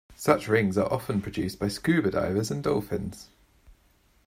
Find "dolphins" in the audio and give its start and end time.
2.63-3.29